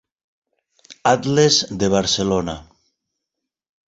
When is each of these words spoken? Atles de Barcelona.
Atles 1.15 1.55
de 1.81 1.87
Barcelona. 1.95 2.57